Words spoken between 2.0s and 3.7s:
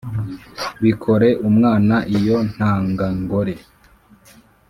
iyo ntangangore